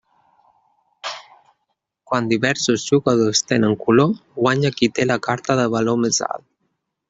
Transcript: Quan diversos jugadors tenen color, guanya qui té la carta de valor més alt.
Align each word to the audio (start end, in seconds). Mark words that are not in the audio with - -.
Quan 2.11 2.31
diversos 2.31 2.87
jugadors 2.93 3.43
tenen 3.53 3.77
color, 3.85 4.19
guanya 4.41 4.75
qui 4.81 4.93
té 4.97 5.07
la 5.11 5.21
carta 5.31 5.61
de 5.63 5.71
valor 5.79 6.05
més 6.07 6.25
alt. 6.33 6.47